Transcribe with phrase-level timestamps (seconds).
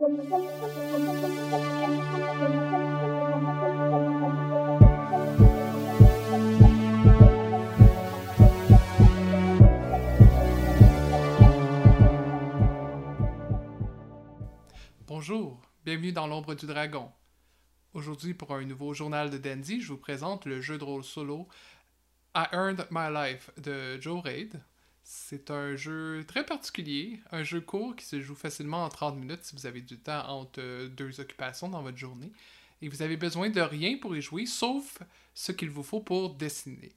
[0.00, 0.40] Bonjour,
[15.84, 17.12] bienvenue dans l'ombre du dragon.
[17.92, 21.46] Aujourd'hui, pour un nouveau journal de Dandy, je vous présente le jeu de rôle solo
[22.34, 24.62] I Earned My Life de Joe Raid.
[25.12, 29.42] C'est un jeu très particulier, un jeu court qui se joue facilement en 30 minutes
[29.42, 32.30] si vous avez du temps entre deux occupations dans votre journée.
[32.80, 35.02] Et vous avez besoin de rien pour y jouer, sauf
[35.34, 36.92] ce qu'il vous faut pour dessiner.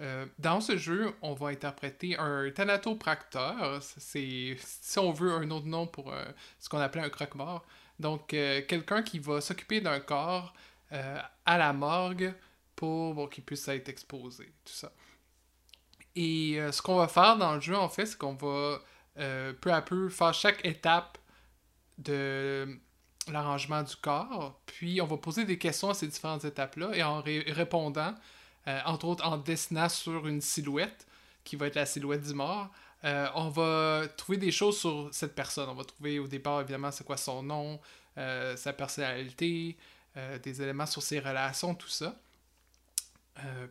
[0.00, 3.80] Euh, dans ce jeu, on va interpréter un thanatopracteur.
[3.80, 6.24] C'est, si on veut, un autre nom pour euh,
[6.58, 7.64] ce qu'on appelait un croque-mort.
[8.00, 10.52] Donc, euh, quelqu'un qui va s'occuper d'un corps
[10.90, 12.34] à la morgue
[12.74, 14.92] pour qu'il puisse être exposé, tout ça.
[16.16, 18.80] Et ce qu'on va faire dans le jeu, en fait, c'est qu'on va
[19.14, 21.18] peu à peu faire chaque étape
[21.98, 22.78] de
[23.30, 27.22] l'arrangement du corps, puis on va poser des questions à ces différentes étapes-là, et en
[27.22, 28.14] répondant,
[28.68, 31.06] euh, entre autres en dessinant sur une silhouette,
[31.44, 32.70] qui va être la silhouette du mort.
[33.04, 35.68] Euh, on va trouver des choses sur cette personne.
[35.68, 37.80] On va trouver au départ, évidemment, c'est quoi son nom,
[38.16, 39.76] euh, sa personnalité,
[40.42, 42.14] des éléments sur ses relations, tout ça.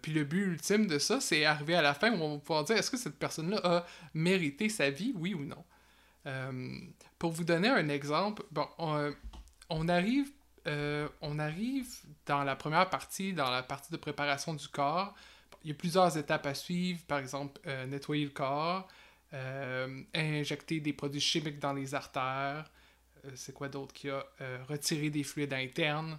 [0.01, 2.63] Puis le but ultime de ça, c'est arriver à la fin où on va pouvoir
[2.63, 5.63] dire est-ce que cette personne-là a mérité sa vie, oui ou non?
[7.17, 8.67] pour vous donner un exemple, bon,
[9.69, 10.31] on arrive
[10.67, 11.87] euh, on arrive
[12.25, 15.15] dans la première partie, dans la partie de préparation du corps.
[15.63, 18.87] Il y a plusieurs étapes à suivre, par exemple euh, nettoyer le corps,
[19.33, 22.69] euh, injecter des produits chimiques dans les artères,
[23.35, 24.25] c'est quoi d'autre qu'il y a,
[24.67, 26.17] retirer des fluides internes.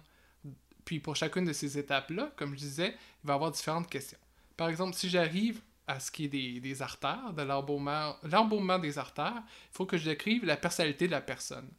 [0.85, 4.17] Puis pour chacune de ces étapes-là, comme je disais, il va y avoir différentes questions.
[4.57, 9.73] Par exemple, si j'arrive à ce qui est des, artères, de l'embaumement des artères, il
[9.73, 11.69] faut que je décrive la personnalité de la personne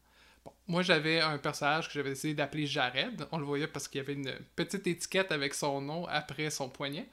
[0.67, 3.27] moi, j'avais un personnage que j'avais essayé d'appeler Jared.
[3.33, 6.69] On le voyait parce qu'il y avait une petite étiquette avec son nom après son
[6.69, 7.07] poignet.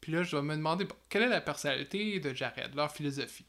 [0.00, 3.46] Puis là, je dois me demander quelle est la personnalité de Jared, leur philosophie?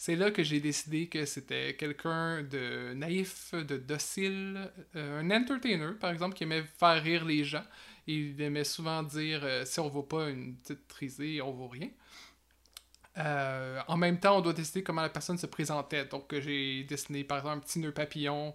[0.00, 5.90] C'est là que j'ai décidé que c'était quelqu'un de naïf, de docile, euh, un entertainer,
[5.98, 7.64] par exemple, qui aimait faire rire les gens.
[8.06, 11.88] Il aimait souvent dire euh, si on vaut pas une petite trisée, on vaut rien.
[13.16, 16.04] Euh, en même temps, on doit décider comment la personne se présentait.
[16.04, 18.54] Donc, j'ai dessiné par exemple un petit nœud papillon.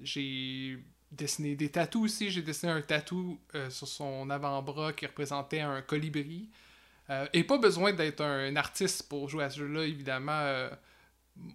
[0.00, 0.76] J'ai
[1.12, 2.30] dessiné des tatous aussi.
[2.30, 3.38] J'ai dessiné un tatou
[3.70, 6.50] sur son avant-bras qui représentait un colibri.
[7.32, 10.68] Et pas besoin d'être un, artiste pour jouer à ce jeu-là, évidemment.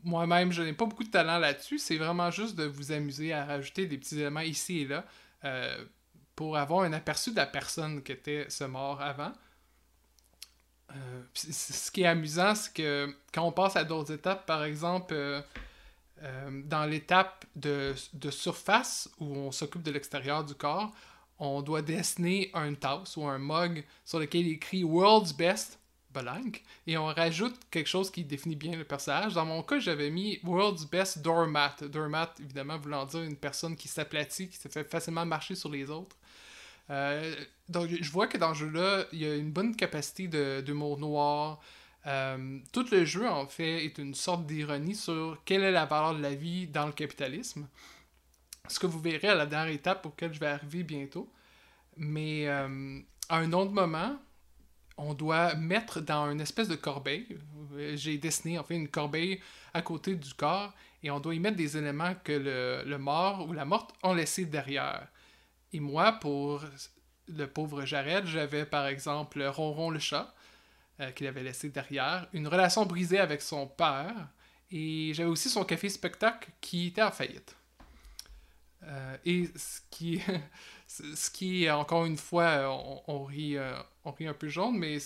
[0.04, 1.80] Moi-même, je n'ai pas beaucoup de talent là-dessus.
[1.80, 5.06] C'est vraiment juste de vous amuser à rajouter des petits éléments ici et là
[6.38, 9.34] pour avoir un aperçu de la personne qui était ce mort avant.
[10.92, 15.16] Euh, ce qui est amusant, c'est que quand on passe à d'autres étapes, par exemple,
[15.16, 15.42] euh,
[16.22, 17.96] euh, dans l'étape de,
[18.30, 20.94] surface où on s'occupe de l'extérieur du corps,
[21.40, 25.80] on doit dessiner un tasse ou un mug sur lequel il écrit World's Best
[26.14, 29.34] blank et on rajoute quelque chose qui définit bien le personnage.
[29.34, 31.76] Dans mon cas, j'avais mis World's Best Doormat.
[31.82, 35.90] Doormat, évidemment, voulant dire une personne qui s'aplatit, qui se fait facilement marcher sur les
[35.90, 36.16] autres.
[36.90, 37.36] Euh,
[37.68, 40.28] donc, je vois que dans ce jeu-là, il y a une bonne capacité
[40.62, 41.60] d'humour noir.
[42.06, 46.16] Euh, tout le jeu, en fait, est une sorte d'ironie sur quelle est la valeur
[46.16, 47.68] de la vie dans le capitalisme.
[48.68, 51.32] Ce que vous verrez à la dernière étape auquel je vais arriver bientôt.
[51.96, 54.18] Mais euh, à un autre moment,
[54.98, 57.38] on doit mettre dans une espèce de corbeille.
[57.94, 59.40] J'ai dessiné en fait une corbeille
[59.74, 60.74] à côté du corps
[61.04, 64.46] et on doit y mettre des éléments que le, mort ou la morte ont laissés
[64.46, 65.08] derrière.
[65.74, 66.64] Et moi, pour
[67.28, 70.34] le pauvre Jared, j'avais par exemple Ronron le chat,
[71.00, 74.30] euh, qu'il avait laissé derrière, une relation brisée avec son père,
[74.72, 77.56] et j'avais aussi son café spectacle qui était en faillite.
[79.28, 80.22] Euh, et ce qui,
[80.88, 82.70] ce qui, encore une fois,
[83.08, 83.74] on, rit, euh,
[84.06, 84.98] on rit un peu jaune, mais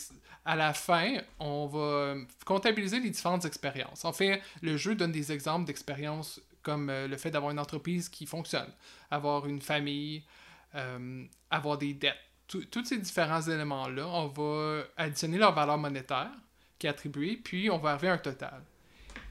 [0.45, 2.15] à la fin, on va
[2.45, 4.05] comptabiliser les différentes expériences.
[4.05, 8.27] En fait, le jeu donne des exemples d'expériences comme le fait d'avoir une entreprise qui
[8.27, 8.69] fonctionne,
[9.09, 10.23] avoir une famille,
[10.75, 12.15] euh, avoir des dettes.
[12.47, 16.31] Tous ces différents éléments-là, on va additionner leur valeur monétaire
[16.77, 18.61] qui est attribuée, puis on va arriver à un total.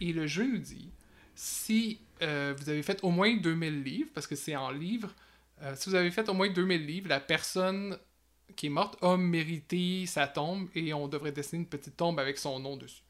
[0.00, 0.90] Et le jeu nous dit,
[1.34, 5.14] si euh, vous avez fait au moins 2000 livres, parce que c'est en livres,
[5.62, 7.96] euh, si vous avez fait au moins 2000 livres, la personne
[8.56, 12.36] qui est morte a mérité sa tombe et on devrait dessiner une petite tombe avec
[12.38, 13.02] son nom dessus.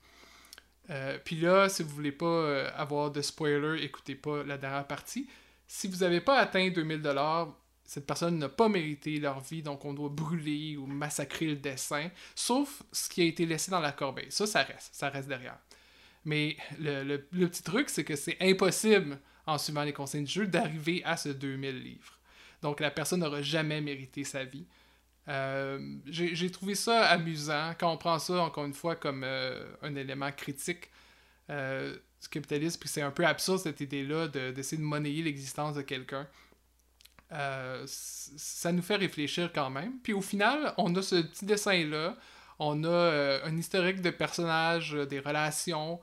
[1.24, 5.28] puis là, si vous voulez pas avoir de spoiler, écoutez pas la dernière partie.
[5.66, 7.56] Si vous n'avez pas atteint 2000 dollars,
[7.90, 12.08] cette personne n'a pas mérité leur vie, donc on doit brûler ou massacrer le dessin,
[12.36, 14.30] sauf ce qui a été laissé dans la corbeille.
[14.30, 15.58] Ça, ça reste, ça reste derrière.
[16.24, 21.02] Mais le, petit truc, c'est que c'est impossible, en suivant les consignes du jeu, d'arriver
[21.04, 22.18] à ce 2000 livres.
[22.62, 24.66] Donc la personne n'aura jamais mérité sa vie.
[25.28, 29.94] Euh, j'ai trouvé ça amusant quand on prend ça, encore une fois, comme euh, un
[29.94, 30.90] élément critique
[31.48, 32.78] euh, du capitalisme.
[32.80, 36.26] Puis c'est un peu absurde cette idée-là d'essayer de, monnayer l'existence de quelqu'un.
[37.86, 39.98] ça nous fait réfléchir quand même.
[40.02, 42.16] Puis au final, on a ce petit dessin-là.
[42.60, 45.98] On a un historique de personnages, des relations,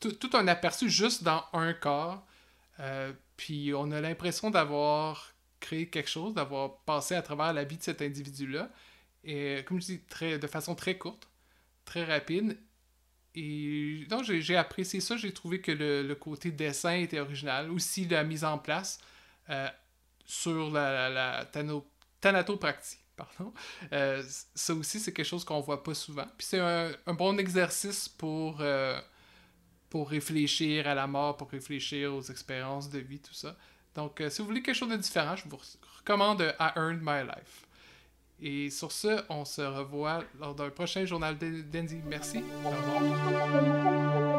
[0.00, 2.26] tout, tout, un aperçu juste dans un corps.
[3.36, 7.82] puis on a l'impression d'avoir créer quelque chose, d'avoir passé à travers la vie de
[7.82, 8.70] cet individu-là.
[9.24, 10.00] Et comme je dis,
[10.38, 11.28] de façon très courte,
[11.84, 12.58] très rapide.
[13.34, 15.16] Et donc, j'ai apprécié ça.
[15.16, 17.70] J'ai trouvé que le, côté dessin était original.
[17.70, 18.98] Aussi, la mise en place
[19.50, 19.68] euh,
[20.24, 21.44] sur la, la.
[23.16, 23.52] Pardon.
[23.92, 24.22] Euh,
[24.54, 26.26] ça aussi, c'est quelque chose qu'on voit pas souvent.
[26.36, 29.00] Puis c'est un, bon exercice pour, euh,
[29.88, 33.56] pour réfléchir à la mort, pour réfléchir aux expériences de vie, tout ça.
[33.94, 35.58] Donc, euh, si vous voulez quelque chose de différent, je vous
[35.98, 37.66] recommande I Earned My Life.
[38.38, 42.02] Et sur ce, on se revoit lors d'un prochain journal d'Andy.
[42.06, 42.42] Merci.
[42.64, 44.35] Au revoir.